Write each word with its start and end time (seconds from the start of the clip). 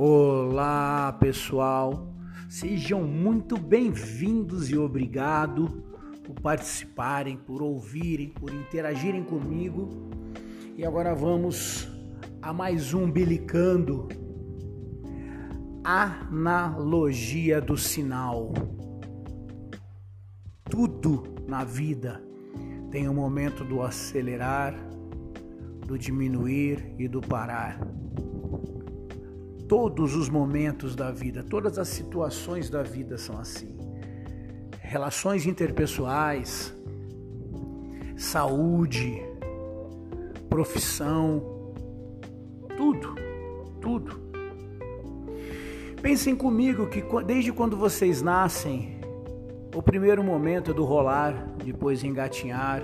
Olá, 0.00 1.12
pessoal. 1.18 2.14
Sejam 2.48 3.02
muito 3.02 3.58
bem-vindos 3.58 4.70
e 4.70 4.78
obrigado 4.78 5.82
por 6.22 6.40
participarem, 6.40 7.36
por 7.36 7.60
ouvirem, 7.60 8.28
por 8.28 8.54
interagirem 8.54 9.24
comigo. 9.24 10.08
E 10.76 10.86
agora 10.86 11.16
vamos 11.16 11.88
a 12.40 12.52
mais 12.52 12.94
um 12.94 13.10
Bilicando. 13.10 14.06
Analogia 15.82 17.60
do 17.60 17.76
sinal. 17.76 18.52
Tudo 20.70 21.24
na 21.48 21.64
vida 21.64 22.22
tem 22.92 23.08
o 23.08 23.10
um 23.10 23.14
momento 23.14 23.64
do 23.64 23.82
acelerar, 23.82 24.76
do 25.84 25.98
diminuir 25.98 26.94
e 26.96 27.08
do 27.08 27.20
parar 27.20 27.80
todos 29.68 30.16
os 30.16 30.30
momentos 30.30 30.96
da 30.96 31.10
vida, 31.10 31.42
todas 31.42 31.78
as 31.78 31.88
situações 31.88 32.70
da 32.70 32.82
vida 32.82 33.18
são 33.18 33.38
assim. 33.38 33.76
Relações 34.80 35.46
interpessoais, 35.46 36.74
saúde, 38.16 39.22
profissão, 40.48 41.74
tudo, 42.76 43.14
tudo. 43.80 44.28
Pensem 46.00 46.34
comigo 46.34 46.86
que 46.86 47.04
desde 47.26 47.52
quando 47.52 47.76
vocês 47.76 48.22
nascem, 48.22 48.98
o 49.74 49.82
primeiro 49.82 50.24
momento 50.24 50.70
é 50.70 50.74
do 50.74 50.84
rolar, 50.84 51.54
depois 51.62 52.02
engatinhar, 52.02 52.82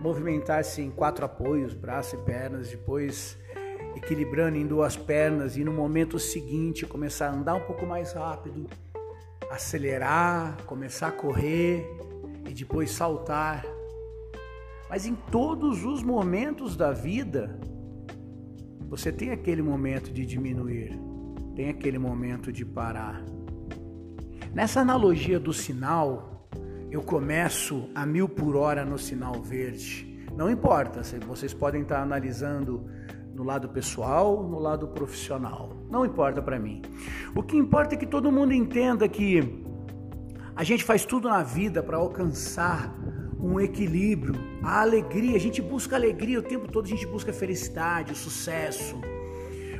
movimentar-se 0.00 0.82
em 0.82 0.90
quatro 0.90 1.24
apoios, 1.24 1.74
braço 1.74 2.16
e 2.16 2.18
pernas, 2.18 2.68
depois 2.70 3.38
equilibrando 3.96 4.56
em 4.56 4.66
duas 4.66 4.96
pernas 4.96 5.56
e 5.56 5.64
no 5.64 5.72
momento 5.72 6.18
seguinte 6.18 6.86
começar 6.86 7.28
a 7.28 7.32
andar 7.32 7.54
um 7.54 7.60
pouco 7.60 7.86
mais 7.86 8.12
rápido, 8.12 8.66
acelerar, 9.50 10.56
começar 10.66 11.08
a 11.08 11.12
correr 11.12 11.86
e 12.48 12.52
depois 12.52 12.90
saltar. 12.90 13.64
Mas 14.88 15.06
em 15.06 15.14
todos 15.14 15.84
os 15.84 16.02
momentos 16.02 16.76
da 16.76 16.92
vida, 16.92 17.58
você 18.88 19.10
tem 19.10 19.30
aquele 19.30 19.62
momento 19.62 20.12
de 20.12 20.24
diminuir, 20.26 20.98
tem 21.56 21.68
aquele 21.68 21.98
momento 21.98 22.52
de 22.52 22.64
parar. 22.64 23.24
Nessa 24.52 24.80
analogia 24.80 25.40
do 25.40 25.52
sinal, 25.52 26.48
eu 26.90 27.02
começo 27.02 27.88
a 27.92 28.06
mil 28.06 28.28
por 28.28 28.54
hora 28.54 28.84
no 28.84 28.96
sinal 28.96 29.42
verde. 29.42 30.24
Não 30.36 30.48
importa, 30.48 31.02
vocês 31.26 31.52
podem 31.52 31.82
estar 31.82 32.00
analisando 32.00 32.88
no 33.34 33.42
lado 33.42 33.68
pessoal, 33.68 34.42
no 34.42 34.58
lado 34.58 34.88
profissional. 34.88 35.70
Não 35.90 36.04
importa 36.04 36.40
para 36.40 36.58
mim. 36.58 36.82
O 37.34 37.42
que 37.42 37.56
importa 37.56 37.94
é 37.94 37.98
que 37.98 38.06
todo 38.06 38.30
mundo 38.30 38.52
entenda 38.52 39.08
que 39.08 39.64
a 40.54 40.62
gente 40.62 40.84
faz 40.84 41.04
tudo 41.04 41.28
na 41.28 41.42
vida 41.42 41.82
para 41.82 41.96
alcançar 41.96 42.96
um 43.38 43.58
equilíbrio, 43.58 44.34
a 44.62 44.80
alegria. 44.80 45.36
A 45.36 45.40
gente 45.40 45.60
busca 45.60 45.96
alegria 45.96 46.38
o 46.38 46.42
tempo 46.42 46.70
todo, 46.70 46.86
a 46.86 46.88
gente 46.88 47.06
busca 47.06 47.32
felicidade, 47.32 48.12
o 48.12 48.16
sucesso, 48.16 49.00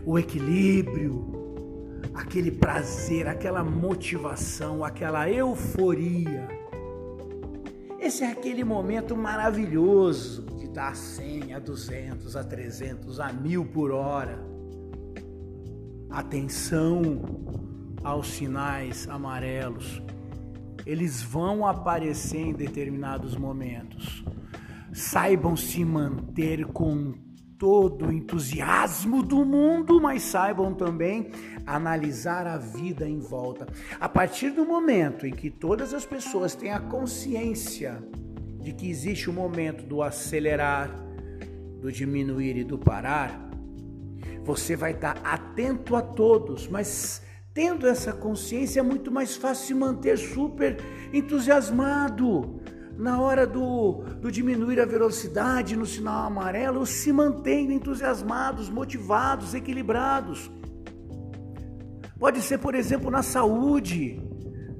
o 0.04 0.18
equilíbrio, 0.18 2.00
aquele 2.12 2.50
prazer, 2.50 3.28
aquela 3.28 3.62
motivação, 3.62 4.84
aquela 4.84 5.30
euforia. 5.30 6.48
Esse 8.00 8.24
é 8.24 8.32
aquele 8.32 8.64
momento 8.64 9.16
maravilhoso 9.16 10.53
está 10.74 10.88
a 10.88 10.94
100, 10.94 11.54
a 11.54 11.60
200, 11.60 12.34
a 12.34 12.42
300, 12.42 13.20
a 13.20 13.32
1000 13.32 13.64
por 13.66 13.92
hora. 13.92 14.44
Atenção 16.10 17.22
aos 18.02 18.26
sinais 18.26 19.08
amarelos. 19.08 20.02
Eles 20.84 21.22
vão 21.22 21.64
aparecer 21.64 22.40
em 22.40 22.52
determinados 22.52 23.36
momentos. 23.36 24.24
Saibam 24.92 25.56
se 25.56 25.84
manter 25.84 26.66
com 26.66 27.14
todo 27.56 28.06
o 28.06 28.12
entusiasmo 28.12 29.22
do 29.22 29.44
mundo, 29.44 30.00
mas 30.00 30.22
saibam 30.22 30.74
também 30.74 31.30
analisar 31.64 32.48
a 32.48 32.58
vida 32.58 33.08
em 33.08 33.20
volta. 33.20 33.64
A 34.00 34.08
partir 34.08 34.50
do 34.50 34.66
momento 34.66 35.24
em 35.24 35.30
que 35.30 35.50
todas 35.50 35.94
as 35.94 36.04
pessoas 36.04 36.56
têm 36.56 36.72
a 36.72 36.80
consciência 36.80 38.02
de 38.64 38.72
que 38.72 38.88
existe 38.88 39.28
o 39.28 39.32
momento 39.32 39.84
do 39.84 40.02
acelerar, 40.02 40.90
do 41.82 41.92
diminuir 41.92 42.56
e 42.56 42.64
do 42.64 42.78
parar, 42.78 43.50
você 44.42 44.74
vai 44.74 44.92
estar 44.92 45.20
atento 45.22 45.94
a 45.94 46.00
todos, 46.00 46.66
mas 46.66 47.20
tendo 47.52 47.86
essa 47.86 48.10
consciência 48.10 48.80
é 48.80 48.82
muito 48.82 49.12
mais 49.12 49.36
fácil 49.36 49.66
se 49.66 49.74
manter 49.74 50.16
super 50.16 50.78
entusiasmado. 51.12 52.60
Na 52.96 53.20
hora 53.20 53.46
do, 53.46 54.02
do 54.20 54.30
diminuir 54.30 54.80
a 54.80 54.86
velocidade 54.86 55.76
no 55.76 55.84
sinal 55.84 56.26
amarelo, 56.26 56.86
se 56.86 57.12
mantendo 57.12 57.72
entusiasmados, 57.72 58.70
motivados, 58.70 59.52
equilibrados. 59.52 60.50
Pode 62.18 62.40
ser, 62.40 62.58
por 62.58 62.74
exemplo, 62.74 63.10
na 63.10 63.22
saúde. 63.22 64.22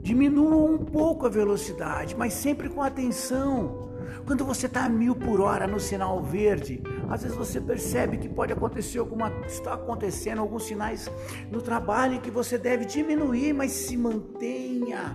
Diminuam 0.04 0.74
um 0.74 0.76
pouco 0.76 1.24
a 1.24 1.30
velocidade, 1.30 2.14
mas 2.14 2.34
sempre 2.34 2.68
com 2.68 2.82
atenção. 2.82 3.88
Quando 4.26 4.44
você 4.44 4.66
está 4.66 4.84
a 4.84 4.88
mil 4.88 5.16
por 5.16 5.40
hora 5.40 5.66
no 5.66 5.80
sinal 5.80 6.22
verde, 6.22 6.82
às 7.08 7.22
vezes 7.22 7.34
você 7.34 7.58
percebe 7.58 8.18
que 8.18 8.28
pode 8.28 8.52
acontecer 8.52 8.98
alguma, 8.98 9.32
está 9.46 9.72
acontecendo 9.72 10.42
alguns 10.42 10.64
sinais 10.64 11.10
no 11.50 11.62
trabalho 11.62 12.20
que 12.20 12.30
você 12.30 12.58
deve 12.58 12.84
diminuir, 12.84 13.54
mas 13.54 13.72
se 13.72 13.96
mantenha 13.96 15.10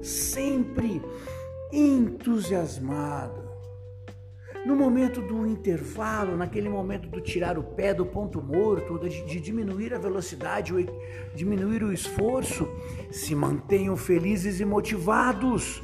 sempre 0.00 1.02
entusiasmado. 1.72 3.47
No 4.68 4.76
momento 4.76 5.22
do 5.22 5.46
intervalo, 5.46 6.36
naquele 6.36 6.68
momento 6.68 7.08
do 7.08 7.22
tirar 7.22 7.56
o 7.56 7.62
pé 7.62 7.94
do 7.94 8.04
ponto 8.04 8.42
morto, 8.42 8.98
de, 8.98 9.24
de 9.24 9.40
diminuir 9.40 9.94
a 9.94 9.98
velocidade, 9.98 10.74
diminuir 11.34 11.82
o 11.82 11.90
esforço, 11.90 12.68
se 13.10 13.34
mantenham 13.34 13.96
felizes 13.96 14.60
e 14.60 14.66
motivados. 14.66 15.82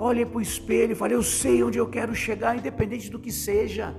Olhe 0.00 0.26
para 0.26 0.38
o 0.38 0.42
espelho 0.42 0.90
e 0.90 0.94
fale: 0.96 1.14
Eu 1.14 1.22
sei 1.22 1.62
onde 1.62 1.78
eu 1.78 1.88
quero 1.88 2.12
chegar, 2.12 2.58
independente 2.58 3.08
do 3.08 3.20
que 3.20 3.30
seja. 3.30 3.94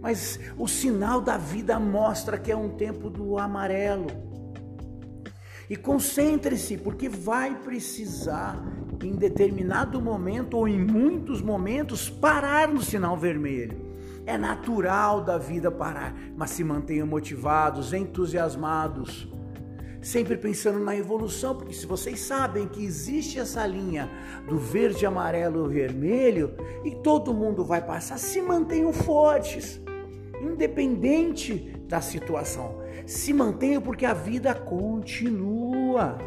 Mas 0.00 0.40
o 0.56 0.66
sinal 0.66 1.20
da 1.20 1.36
vida 1.36 1.78
mostra 1.78 2.38
que 2.38 2.50
é 2.50 2.56
um 2.56 2.70
tempo 2.70 3.10
do 3.10 3.36
amarelo. 3.36 4.06
E 5.68 5.76
concentre-se, 5.76 6.78
porque 6.78 7.06
vai 7.06 7.54
precisar 7.54 8.64
em 9.04 9.16
determinado 9.16 10.00
momento 10.00 10.56
ou 10.56 10.68
em 10.68 10.78
muitos 10.78 11.42
momentos 11.42 12.08
parar 12.08 12.68
no 12.68 12.80
sinal 12.80 13.16
vermelho. 13.16 13.84
É 14.24 14.36
natural 14.36 15.22
da 15.22 15.38
vida 15.38 15.70
parar, 15.70 16.14
mas 16.36 16.50
se 16.50 16.64
mantenham 16.64 17.06
motivados, 17.06 17.92
entusiasmados, 17.92 19.28
sempre 20.02 20.36
pensando 20.36 20.78
na 20.78 20.96
evolução, 20.96 21.54
porque 21.54 21.72
se 21.72 21.86
vocês 21.86 22.20
sabem 22.20 22.68
que 22.68 22.84
existe 22.84 23.38
essa 23.38 23.66
linha 23.66 24.10
do 24.48 24.56
verde, 24.58 25.06
amarelo 25.06 25.70
e 25.70 25.74
vermelho 25.74 26.54
e 26.84 26.92
todo 26.92 27.34
mundo 27.34 27.64
vai 27.64 27.84
passar, 27.84 28.18
se 28.18 28.40
mantenham 28.40 28.92
fortes, 28.92 29.80
independente 30.40 31.76
da 31.88 32.00
situação. 32.00 32.80
Se 33.06 33.32
mantenham 33.32 33.80
porque 33.80 34.04
a 34.04 34.14
vida 34.14 34.54
continua. 34.54 36.18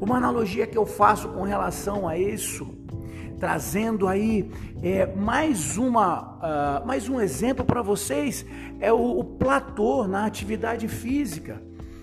Uma 0.00 0.16
analogia 0.16 0.66
que 0.66 0.78
eu 0.78 0.86
faço 0.86 1.28
com 1.28 1.42
relação 1.42 2.08
a 2.08 2.16
isso, 2.16 2.68
trazendo 3.38 4.06
aí 4.06 4.50
é, 4.82 5.06
mais, 5.06 5.76
uma, 5.76 6.82
uh, 6.82 6.86
mais 6.86 7.08
um 7.08 7.20
exemplo 7.20 7.64
para 7.64 7.82
vocês, 7.82 8.44
é 8.78 8.92
o, 8.92 9.18
o 9.18 9.24
platô 9.24 10.06
na 10.06 10.26
atividade 10.26 10.88
física. 10.88 11.62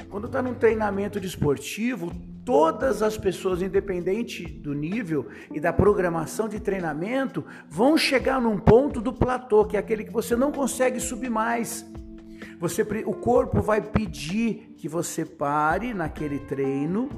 Quando 0.09 0.27
está 0.27 0.42
num 0.42 0.54
treinamento 0.54 1.19
desportivo, 1.19 2.12
todas 2.45 3.01
as 3.01 3.18
pessoas, 3.18 3.62
independente 3.62 4.45
do 4.45 4.74
nível 4.74 5.27
e 5.54 5.59
da 5.59 5.74
programação 5.74 6.48
de 6.48 6.59
treinamento, 6.59 7.44
vão 7.69 7.98
chegar 7.98 8.39
num 8.42 8.57
ponto 8.57 9.01
do 9.01 9.12
platô, 9.12 9.65
que 9.65 9.75
é 9.75 9.80
aquele 9.80 10.06
que 10.06 10.13
você 10.13 10.36
não 10.36 10.51
consegue 10.51 11.00
subir 11.00 11.30
mais. 11.30 11.86
Você, 12.59 12.83
o 13.06 13.13
corpo 13.13 13.62
vai 13.62 13.81
pedir 13.81 14.74
que 14.77 14.88
você 14.88 15.25
pare 15.25 15.94
naquele 15.94 16.39
treino 16.39 17.09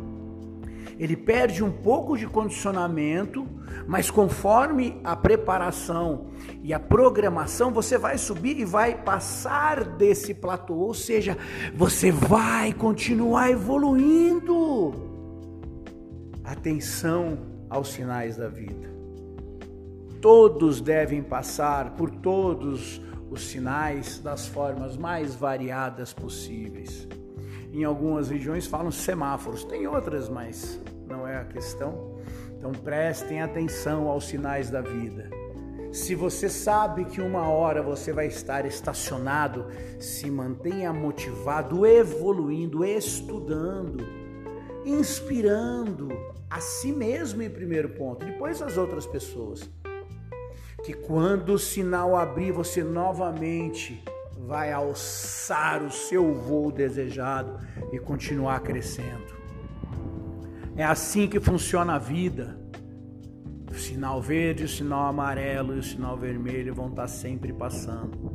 ele 1.00 1.16
perde 1.16 1.63
um 1.63 1.72
pouco 1.72 2.18
de 2.18 2.28
condicionamento, 2.28 3.48
mas 3.88 4.12
conforme 4.12 5.00
a 5.01 5.16
preparação 5.16 6.28
e 6.62 6.74
a 6.74 6.80
programação, 6.80 7.72
você 7.72 7.98
vai 7.98 8.18
subir 8.18 8.60
e 8.60 8.66
vai 8.66 9.01
passar 9.01 9.86
desse 9.86 10.34
platô, 10.34 10.75
ou 10.75 10.94
seja, 10.94 11.38
você 11.74 12.12
vai 12.12 12.74
continuar 12.74 13.50
evoluindo. 13.50 14.94
Atenção 16.44 17.38
aos 17.69 17.94
sinais 17.94 18.36
da 18.36 18.50
vida. 18.50 18.90
Todos 20.19 20.81
devem 20.81 21.24
passar 21.24 21.96
por 21.96 22.10
todos 22.10 23.01
os 23.31 23.48
sinais 23.48 24.19
das 24.19 24.48
formas 24.48 24.98
mais 24.98 25.34
variadas 25.34 26.12
possíveis. 26.12 27.07
Em 27.71 27.83
algumas 27.83 28.30
regiões 28.30 28.68
falam 28.68 28.92
semáforos. 28.92 29.63
Tem 29.63 29.88
outras, 29.88 30.30
mas 30.30 30.80
não 31.07 31.27
é 31.27 31.38
a 31.38 31.45
questão. 31.45 32.18
Então 32.57 32.71
prestem 32.71 33.42
atenção 33.42 34.07
aos 34.07 34.25
sinais 34.27 34.69
da 34.69 34.81
vida. 34.81 35.30
Se 35.92 36.13
você 36.13 36.48
sabe 36.48 37.06
que 37.06 37.19
uma 37.19 37.50
hora 37.50 37.81
você 37.81 38.13
vai 38.13 38.27
estar 38.27 38.66
estacionado, 38.66 39.66
se 40.00 40.30
mantenha 40.30 40.94
motivado, 40.94 41.86
evoluindo, 41.86 42.86
estudando, 42.86 44.06
inspirando 44.86 46.10
a 46.48 46.60
si 46.60 46.92
mesmo 46.92 47.42
em 47.42 47.50
primeiro 47.50 47.89
ponto, 47.89 48.25
depois 48.25 48.62
as 48.62 48.77
outras 48.77 49.07
pessoas. 49.07 49.68
Que 50.83 50.94
quando 50.94 51.54
o 51.54 51.60
sinal 51.60 52.15
abrir, 52.15 52.51
você 52.51 52.83
novamente 52.83 54.04
vai 54.45 54.71
alçar 54.71 55.83
o 55.83 55.91
seu 55.91 56.33
voo 56.33 56.71
desejado 56.71 57.59
e 57.91 58.00
continuar 58.00 58.62
crescendo. 58.62 59.38
É 60.75 60.83
assim 60.83 61.27
que 61.27 61.39
funciona 61.39 61.95
a 61.95 62.00
vida. 62.00 62.57
O 63.69 63.75
sinal 63.75 64.21
verde, 64.21 64.63
o 64.63 64.68
sinal 64.68 65.07
amarelo 65.07 65.75
e 65.75 65.80
o 65.80 65.83
sinal 65.83 66.18
vermelho 66.18 66.74
vão 66.74 66.88
estar 66.88 67.07
sempre 67.07 67.53
passando. 67.53 68.33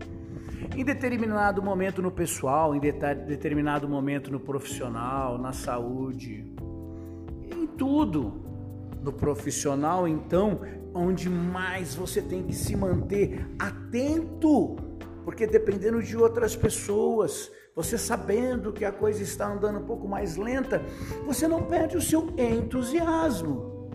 Em 0.76 0.84
determinado 0.84 1.62
momento 1.62 2.00
no 2.00 2.10
pessoal, 2.10 2.74
em 2.74 2.80
determinado 2.80 3.88
momento 3.88 4.30
no 4.30 4.40
profissional, 4.40 5.38
na 5.38 5.52
saúde, 5.52 6.44
em 7.50 7.66
tudo. 7.66 8.42
No 9.02 9.12
profissional, 9.12 10.08
então, 10.08 10.60
onde 10.94 11.28
mais 11.28 11.94
você 11.94 12.22
tem 12.22 12.42
que 12.42 12.54
se 12.54 12.74
manter 12.74 13.46
atento, 13.58 14.76
porque 15.24 15.46
dependendo 15.46 16.02
de 16.02 16.16
outras 16.16 16.54
pessoas, 16.54 17.50
você 17.74 17.96
sabendo 17.96 18.72
que 18.72 18.84
a 18.84 18.92
coisa 18.92 19.22
está 19.22 19.48
andando 19.48 19.80
um 19.80 19.84
pouco 19.84 20.06
mais 20.06 20.36
lenta, 20.36 20.82
você 21.26 21.48
não 21.48 21.62
perde 21.62 21.96
o 21.96 22.02
seu 22.02 22.28
entusiasmo. 22.38 23.90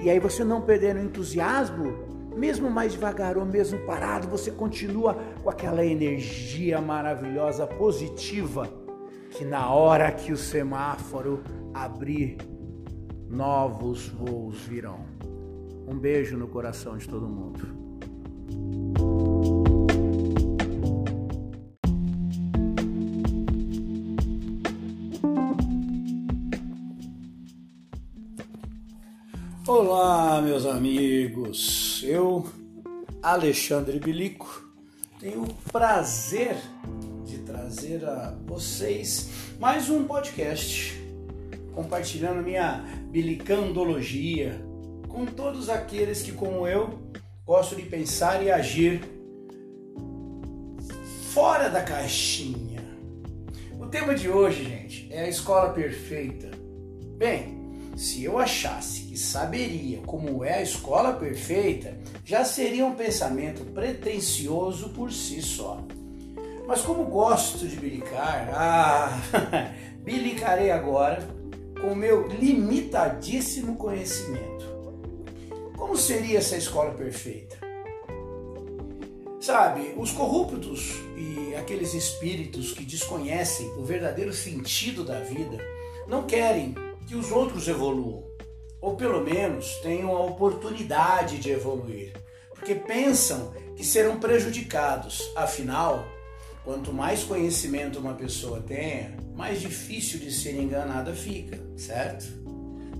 E 0.00 0.10
aí 0.10 0.18
você 0.18 0.44
não 0.44 0.60
perdendo 0.60 1.00
o 1.00 1.04
entusiasmo, 1.04 2.12
mesmo 2.36 2.70
mais 2.70 2.92
devagar 2.92 3.36
ou 3.36 3.44
mesmo 3.44 3.78
parado, 3.80 4.28
você 4.28 4.50
continua 4.50 5.14
com 5.42 5.50
aquela 5.50 5.84
energia 5.84 6.80
maravilhosa, 6.80 7.66
positiva, 7.66 8.68
que 9.30 9.44
na 9.44 9.70
hora 9.70 10.10
que 10.12 10.32
o 10.32 10.36
semáforo 10.36 11.42
abrir, 11.72 12.36
novos 13.28 14.08
voos 14.08 14.60
virão. 14.62 15.06
Um 15.86 15.98
beijo 15.98 16.36
no 16.36 16.46
coração 16.46 16.96
de 16.96 17.08
todo 17.08 17.26
mundo. 17.26 17.81
Olá, 29.74 30.42
meus 30.42 30.66
amigos. 30.66 32.02
Eu, 32.04 32.44
Alexandre 33.22 33.98
Bilico, 33.98 34.70
tenho 35.18 35.44
o 35.44 35.54
prazer 35.72 36.56
de 37.24 37.38
trazer 37.38 38.04
a 38.04 38.36
vocês 38.44 39.30
mais 39.58 39.88
um 39.88 40.04
podcast 40.04 40.92
compartilhando 41.74 42.42
minha 42.42 42.84
bilicandologia 43.06 44.62
com 45.08 45.24
todos 45.24 45.70
aqueles 45.70 46.20
que, 46.20 46.32
como 46.32 46.68
eu, 46.68 47.10
gostam 47.46 47.78
de 47.78 47.86
pensar 47.86 48.42
e 48.42 48.50
agir 48.50 49.00
fora 51.32 51.70
da 51.70 51.80
caixinha. 51.80 52.82
O 53.80 53.86
tema 53.86 54.14
de 54.14 54.28
hoje, 54.28 54.64
gente, 54.64 55.08
é 55.10 55.22
a 55.22 55.28
escola 55.30 55.72
perfeita. 55.72 56.50
Bem, 57.16 57.61
se 57.96 58.24
eu 58.24 58.38
achasse 58.38 59.02
que 59.02 59.18
saberia 59.18 59.98
como 60.06 60.44
é 60.44 60.54
a 60.54 60.62
escola 60.62 61.12
perfeita, 61.12 61.96
já 62.24 62.44
seria 62.44 62.86
um 62.86 62.94
pensamento 62.94 63.64
pretensioso 63.72 64.90
por 64.90 65.12
si 65.12 65.42
só. 65.42 65.84
Mas 66.66 66.82
como 66.82 67.04
gosto 67.04 67.66
de 67.66 67.76
bilicar, 67.76 68.50
ah, 68.54 69.20
bilicarei 70.02 70.70
agora 70.70 71.26
com 71.80 71.94
meu 71.94 72.28
limitadíssimo 72.28 73.76
conhecimento. 73.76 74.70
Como 75.76 75.96
seria 75.96 76.38
essa 76.38 76.56
escola 76.56 76.92
perfeita? 76.92 77.58
Sabe, 79.40 79.92
os 79.96 80.12
corruptos 80.12 80.92
e 81.16 81.56
aqueles 81.56 81.94
espíritos 81.94 82.72
que 82.72 82.84
desconhecem 82.84 83.66
o 83.76 83.84
verdadeiro 83.84 84.32
sentido 84.32 85.04
da 85.04 85.18
vida 85.18 85.58
não 86.06 86.22
querem 86.22 86.74
que 87.06 87.14
os 87.14 87.30
outros 87.30 87.68
evoluam, 87.68 88.24
ou 88.80 88.96
pelo 88.96 89.22
menos 89.22 89.76
tenham 89.76 90.14
a 90.16 90.24
oportunidade 90.24 91.38
de 91.38 91.50
evoluir, 91.50 92.12
porque 92.50 92.74
pensam 92.74 93.52
que 93.76 93.84
serão 93.84 94.18
prejudicados. 94.18 95.32
Afinal, 95.36 96.04
quanto 96.64 96.92
mais 96.92 97.24
conhecimento 97.24 97.98
uma 97.98 98.14
pessoa 98.14 98.60
tenha, 98.60 99.16
mais 99.34 99.60
difícil 99.60 100.18
de 100.20 100.32
ser 100.32 100.60
enganada 100.60 101.14
fica, 101.14 101.58
certo? 101.76 102.26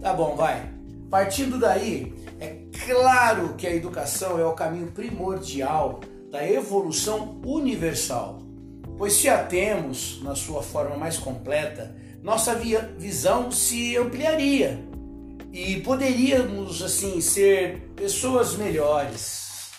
Tá 0.00 0.12
bom, 0.12 0.34
vai. 0.34 0.72
Partindo 1.08 1.58
daí, 1.58 2.12
é 2.40 2.56
claro 2.86 3.54
que 3.54 3.66
a 3.66 3.74
educação 3.74 4.38
é 4.38 4.44
o 4.44 4.54
caminho 4.54 4.90
primordial 4.90 6.00
da 6.30 6.48
evolução 6.48 7.40
universal, 7.44 8.40
pois 8.96 9.12
se 9.12 9.28
a 9.28 9.44
temos 9.44 10.20
na 10.22 10.34
sua 10.34 10.62
forma 10.62 10.96
mais 10.96 11.18
completa, 11.18 11.94
nossa 12.22 12.54
visão 12.54 13.50
se 13.50 13.96
ampliaria 13.96 14.78
e 15.52 15.80
poderíamos 15.80 16.80
assim 16.80 17.20
ser 17.20 17.80
pessoas 17.96 18.56
melhores. 18.56 19.70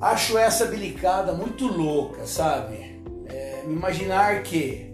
Acho 0.00 0.36
essa 0.36 0.66
bilicada 0.66 1.32
muito 1.32 1.66
louca, 1.66 2.26
sabe? 2.26 3.02
É, 3.26 3.62
imaginar 3.64 4.42
que 4.42 4.92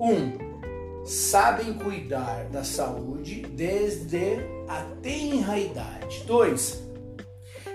um 0.00 1.04
sabem 1.04 1.74
cuidar 1.74 2.44
da 2.44 2.62
saúde 2.62 3.42
desde 3.42 4.38
a 4.68 4.82
tenra 5.02 5.58
idade. 5.58 6.22
Dois 6.24 6.82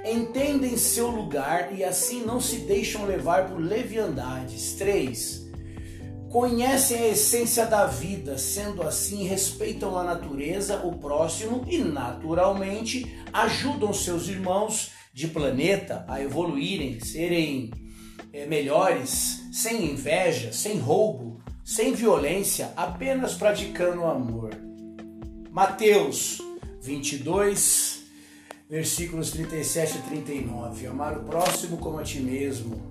entendem 0.04 0.76
seu 0.78 1.10
lugar 1.10 1.78
e 1.78 1.84
assim 1.84 2.24
não 2.26 2.40
se 2.40 2.60
deixam 2.60 3.06
levar 3.06 3.50
por 3.50 3.60
leviandades. 3.60 4.74
Três 4.74 5.51
conhecem 6.32 6.98
a 6.98 7.08
essência 7.10 7.66
da 7.66 7.86
vida, 7.86 8.38
sendo 8.38 8.82
assim, 8.82 9.28
respeitam 9.28 9.98
a 9.98 10.04
natureza, 10.04 10.78
o 10.86 10.98
próximo 10.98 11.66
e, 11.68 11.78
naturalmente, 11.78 13.14
ajudam 13.34 13.94
seus 13.94 14.30
irmãos 14.30 14.92
de 15.14 15.28
planeta 15.28 16.06
a 16.08 16.22
evoluírem, 16.22 17.02
serem 17.02 17.70
é, 18.32 18.46
melhores, 18.46 19.44
sem 19.52 19.92
inveja, 19.92 20.54
sem 20.54 20.80
roubo, 20.80 21.42
sem 21.66 21.94
violência, 21.94 22.72
apenas 22.78 23.34
praticando 23.34 24.02
o 24.02 24.08
amor. 24.08 24.52
Mateus 25.52 26.42
22, 26.82 28.04
versículos 28.70 29.32
37 29.32 29.98
e 29.98 30.02
39. 30.04 30.88
Amar 30.88 31.18
o 31.18 31.24
próximo 31.26 31.76
como 31.76 32.00
a 32.00 32.04
ti 32.04 32.22
mesmo. 32.22 32.90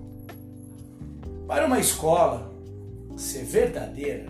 Para 1.47 1.65
uma 1.65 1.79
escola, 1.79 2.50
ser 3.21 3.43
verdadeira, 3.43 4.25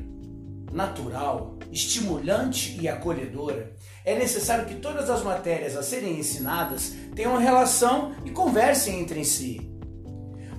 natural, 0.71 1.57
estimulante 1.71 2.77
e 2.79 2.87
acolhedora, 2.87 3.75
é 4.03 4.17
necessário 4.17 4.65
que 4.65 4.75
todas 4.75 5.09
as 5.09 5.23
matérias 5.23 5.75
a 5.75 5.83
serem 5.83 6.19
ensinadas 6.19 6.93
tenham 7.15 7.37
relação 7.37 8.13
e 8.25 8.31
conversem 8.31 8.99
entre 8.99 9.23
si. 9.23 9.69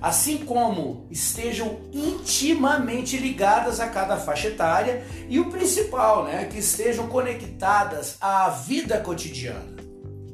Assim 0.01 0.39
como 0.39 1.07
estejam 1.09 1.79
intimamente 1.93 3.17
ligadas 3.17 3.79
a 3.79 3.87
cada 3.87 4.17
faixa 4.17 4.49
etária 4.49 5.05
e 5.29 5.39
o 5.39 5.49
principal, 5.49 6.25
né, 6.25 6.45
que 6.45 6.59
estejam 6.59 7.07
conectadas 7.07 8.17
à 8.19 8.49
vida 8.49 8.99
cotidiana. 8.99 9.77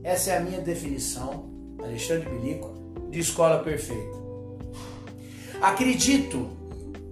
Essa 0.03 0.31
é 0.31 0.37
a 0.37 0.41
minha 0.41 0.59
definição, 0.59 1.49
Alexandre 1.83 2.29
Bilico, 2.29 2.73
de 3.11 3.19
escola 3.19 3.59
perfeita. 3.59 4.17
Acredito 5.61 6.58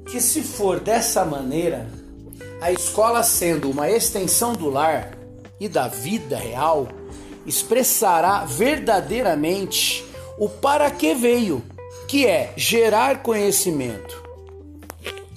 que 0.10 0.22
se 0.22 0.42
for 0.42 0.80
dessa 0.80 1.26
maneira, 1.26 1.88
a 2.62 2.72
escola 2.72 3.22
sendo 3.24 3.70
uma 3.70 3.90
extensão 3.90 4.54
do 4.54 4.70
lar 4.70 5.18
e 5.60 5.68
da 5.68 5.88
vida 5.88 6.38
real, 6.38 6.88
expressará 7.46 8.46
verdadeiramente 8.46 10.06
o 10.38 10.48
para 10.48 10.90
que 10.90 11.14
veio, 11.14 11.62
que 12.08 12.26
é 12.26 12.54
gerar 12.56 13.22
conhecimento. 13.22 14.24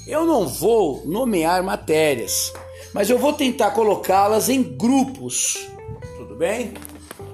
Eu 0.07 0.25
não 0.25 0.47
vou 0.47 1.03
nomear 1.07 1.63
matérias, 1.63 2.53
mas 2.93 3.09
eu 3.11 3.19
vou 3.19 3.33
tentar 3.33 3.71
colocá-las 3.73 4.49
em 4.49 4.63
grupos. 4.63 5.69
Tudo 6.17 6.35
bem? 6.35 6.75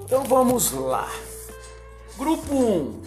Então 0.04 0.24
vamos 0.24 0.72
lá. 0.72 1.10
Grupo 2.16 2.54
1 2.54 3.02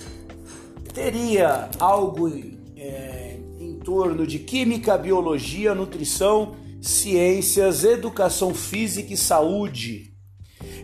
teria 0.94 1.70
algo 1.80 2.28
é, 2.76 3.09
torno 3.84 4.26
de 4.26 4.40
química, 4.40 4.98
biologia, 4.98 5.74
nutrição, 5.74 6.56
ciências, 6.82 7.84
educação 7.84 8.54
física 8.54 9.14
e 9.14 9.18
saúde. 9.18 10.14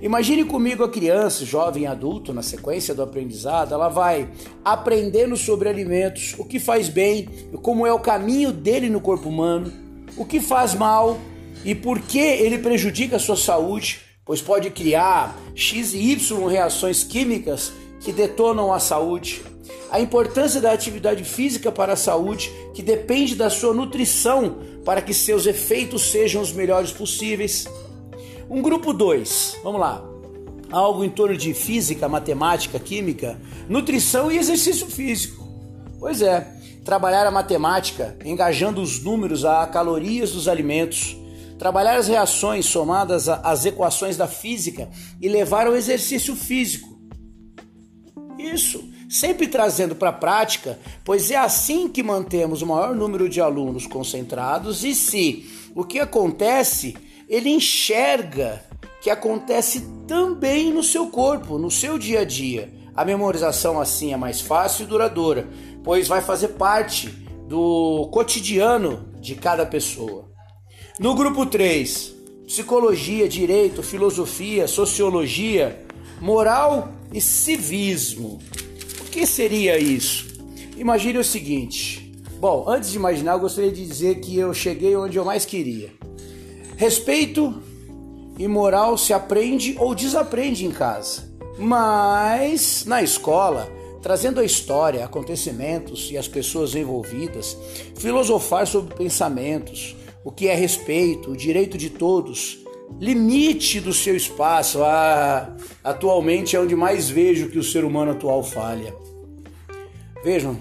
Imagine 0.02 0.46
comigo 0.46 0.84
a 0.84 0.90
criança, 0.90 1.46
jovem, 1.46 1.88
adulto, 1.88 2.34
na 2.34 2.42
sequência 2.42 2.94
do 2.94 3.02
aprendizado, 3.02 3.74
ela 3.74 3.90
vai 3.90 4.30
aprendendo 4.64 5.36
sobre 5.36 5.70
alimentos, 5.70 6.36
o 6.38 6.46
que 6.46 6.60
faz 6.60 6.90
bem, 6.90 7.28
como 7.62 7.86
é 7.86 7.94
o 7.94 8.00
caminho 8.00 8.52
dele 8.52 8.90
no 8.90 9.02
corpo 9.02 9.30
humano, 9.30 9.72
o 10.18 10.26
que 10.26 10.40
faz 10.40 10.74
mal 10.74 11.18
e 11.64 11.74
por 11.74 12.00
que 12.00 12.20
ele 12.20 12.60
prejudica 12.60 13.16
a 13.16 13.20
sua 13.20 13.36
saúde, 13.36 14.02
pois 14.26 14.42
pode 14.42 14.70
criar 14.70 15.36
X 15.56 15.94
e 15.94 16.12
Y 16.12 16.48
reações 16.48 17.04
químicas 17.04 17.74
que 18.00 18.14
detonam 18.14 18.72
a 18.72 18.80
saúde. 18.80 19.42
A 19.90 20.00
importância 20.00 20.60
da 20.60 20.72
atividade 20.72 21.24
física 21.24 21.72
para 21.72 21.94
a 21.94 21.98
saúde, 21.98 22.52
que 22.74 22.82
depende 22.82 23.36
da 23.36 23.50
sua 23.50 23.74
nutrição 23.74 24.58
para 24.84 25.02
que 25.02 25.14
seus 25.14 25.46
efeitos 25.46 26.12
sejam 26.12 26.42
os 26.42 26.52
melhores 26.52 26.92
possíveis. 26.92 27.66
Um 28.50 28.62
grupo 28.62 28.94
2, 28.94 29.58
vamos 29.64 29.80
lá. 29.80 30.04
Algo 30.72 31.04
em 31.04 31.10
torno 31.10 31.38
de 31.38 31.54
física, 31.54 32.10
matemática, 32.10 32.80
química, 32.80 33.40
nutrição 33.70 34.32
e 34.32 34.38
exercício 34.38 34.88
físico. 34.88 35.48
Pois 36.00 36.22
é, 36.22 36.48
trabalhar 36.84 37.26
a 37.26 37.32
matemática, 37.32 38.18
engajando 38.24 38.82
os 38.82 39.04
números 39.04 39.44
a 39.46 39.66
calorias 39.66 40.32
dos 40.32 40.48
alimentos, 40.48 41.18
trabalhar 41.58 41.98
as 41.98 42.08
reações 42.08 42.66
somadas 42.66 43.28
às 43.28 43.66
equações 43.66 44.18
da 44.18 44.28
física 44.28 44.90
e 45.22 45.28
levar 45.28 45.68
ao 45.68 45.76
exercício 45.76 46.36
físico. 46.36 47.00
Isso, 48.38 48.84
sempre 49.10 49.48
trazendo 49.48 49.96
para 49.96 50.10
a 50.10 50.14
prática, 50.14 50.80
pois 51.04 51.32
é 51.32 51.36
assim 51.36 51.88
que 51.88 52.04
mantemos 52.04 52.62
o 52.62 52.68
maior 52.68 52.96
número 52.96 53.30
de 53.30 53.40
alunos 53.42 53.88
concentrados 53.88 54.84
e 54.84 54.94
se 54.96 55.50
o 55.76 55.84
que 55.84 56.00
acontece, 56.00 56.96
ele 57.28 57.50
enxerga 57.50 58.64
que 59.02 59.10
acontece 59.10 59.88
também 60.08 60.74
no 60.74 60.82
seu 60.82 61.08
corpo, 61.08 61.58
no 61.58 61.70
seu 61.70 62.00
dia 62.00 62.22
a 62.22 62.26
dia. 62.26 62.74
A 62.96 63.04
memorização 63.04 63.80
assim 63.80 64.14
é 64.14 64.18
mais 64.18 64.42
fácil 64.42 64.84
e 64.84 64.88
duradoura, 64.88 65.48
pois 65.84 66.08
vai 66.08 66.22
fazer 66.22 66.50
parte 66.50 67.10
do 67.48 68.08
cotidiano 68.12 69.06
de 69.20 69.36
cada 69.36 69.66
pessoa. 69.66 70.30
No 70.98 71.14
grupo 71.14 71.46
3, 71.46 72.16
psicologia, 72.48 73.28
direito, 73.28 73.84
filosofia, 73.84 74.68
sociologia, 74.68 75.86
moral 76.22 76.90
e 77.14 77.20
civismo. 77.20 78.40
Que 79.16 79.26
seria 79.26 79.80
isso? 79.80 80.28
Imagine 80.76 81.20
o 81.20 81.24
seguinte. 81.24 82.12
Bom, 82.38 82.66
antes 82.68 82.92
de 82.92 82.98
imaginar, 82.98 83.32
eu 83.32 83.40
gostaria 83.40 83.72
de 83.72 83.86
dizer 83.86 84.20
que 84.20 84.38
eu 84.38 84.54
cheguei 84.54 84.94
onde 84.94 85.16
eu 85.16 85.24
mais 85.24 85.46
queria. 85.46 85.90
Respeito 86.76 87.64
e 88.38 88.46
moral 88.46 88.98
se 88.98 89.14
aprende 89.14 89.74
ou 89.80 89.96
desaprende 89.96 90.66
em 90.66 90.70
casa, 90.70 91.34
mas 91.58 92.84
na 92.86 93.02
escola 93.02 93.72
trazendo 94.02 94.42
a 94.42 94.44
história, 94.44 95.06
acontecimentos 95.06 96.12
e 96.12 96.18
as 96.18 96.28
pessoas 96.28 96.76
envolvidas, 96.76 97.58
filosofar 97.96 98.68
sobre 98.68 98.96
pensamentos, 98.96 99.96
o 100.26 100.32
que 100.32 100.50
é 100.50 100.54
respeito, 100.54 101.32
o 101.32 101.38
direito 101.38 101.78
de 101.78 101.90
todos, 101.90 102.60
limite 103.00 103.80
do 103.80 103.94
seu 103.94 104.16
espaço. 104.16 104.84
Ah, 104.84 105.56
atualmente 105.82 106.56
é 106.56 106.60
onde 106.60 106.76
mais 106.76 107.10
vejo 107.10 107.50
que 107.50 107.58
o 107.58 107.64
ser 107.64 107.86
humano 107.86 108.12
atual 108.12 108.44
falha. 108.44 109.05
Vejam, 110.26 110.58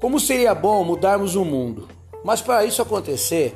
como 0.00 0.20
seria 0.20 0.54
bom 0.54 0.84
mudarmos 0.84 1.34
o 1.34 1.44
mundo, 1.44 1.88
mas 2.22 2.40
para 2.40 2.64
isso 2.64 2.80
acontecer, 2.80 3.52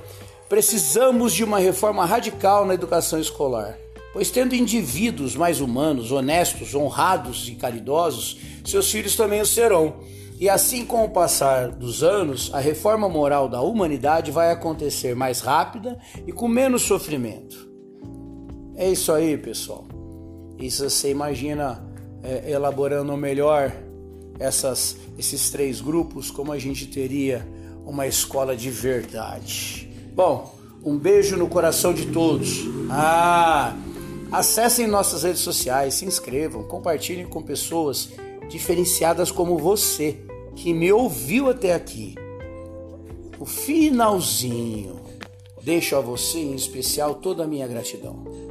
precisamos 0.48 1.32
de 1.32 1.44
uma 1.44 1.60
reforma 1.60 2.04
radical 2.04 2.66
na 2.66 2.74
educação 2.74 3.20
escolar. 3.20 3.78
Pois, 4.12 4.32
tendo 4.32 4.56
indivíduos 4.56 5.36
mais 5.36 5.60
humanos, 5.60 6.10
honestos, 6.10 6.74
honrados 6.74 7.48
e 7.48 7.54
caridosos, 7.54 8.40
seus 8.64 8.90
filhos 8.90 9.14
também 9.14 9.40
o 9.40 9.46
serão. 9.46 10.00
E 10.40 10.48
assim, 10.48 10.84
com 10.84 11.04
o 11.04 11.10
passar 11.10 11.68
dos 11.68 12.02
anos, 12.02 12.50
a 12.52 12.58
reforma 12.58 13.08
moral 13.08 13.48
da 13.48 13.60
humanidade 13.60 14.32
vai 14.32 14.50
acontecer 14.50 15.14
mais 15.14 15.38
rápida 15.38 16.00
e 16.26 16.32
com 16.32 16.48
menos 16.48 16.82
sofrimento. 16.82 17.70
É 18.74 18.90
isso 18.90 19.12
aí, 19.12 19.38
pessoal. 19.38 19.86
Isso 20.58 20.90
você 20.90 21.12
imagina 21.12 21.88
é, 22.24 22.50
elaborando 22.50 23.16
melhor 23.16 23.86
essas, 24.38 24.96
esses 25.18 25.50
três 25.50 25.80
grupos, 25.80 26.30
como 26.30 26.52
a 26.52 26.58
gente 26.58 26.86
teria 26.86 27.46
uma 27.84 28.06
escola 28.06 28.56
de 28.56 28.70
verdade. 28.70 29.90
Bom, 30.14 30.54
um 30.84 30.96
beijo 30.96 31.36
no 31.36 31.48
coração 31.48 31.92
de 31.92 32.06
todos. 32.06 32.64
Ah, 32.90 33.76
acessem 34.30 34.86
nossas 34.86 35.22
redes 35.22 35.40
sociais, 35.40 35.94
se 35.94 36.04
inscrevam, 36.04 36.62
compartilhem 36.64 37.26
com 37.26 37.42
pessoas 37.42 38.10
diferenciadas 38.48 39.30
como 39.30 39.58
você 39.58 40.18
que 40.54 40.72
me 40.72 40.92
ouviu 40.92 41.48
até 41.48 41.74
aqui. 41.74 42.14
O 43.38 43.46
finalzinho. 43.46 44.98
Deixo 45.62 45.96
a 45.96 46.00
você 46.00 46.38
em 46.38 46.54
especial 46.54 47.16
toda 47.16 47.44
a 47.44 47.46
minha 47.46 47.66
gratidão. 47.66 48.47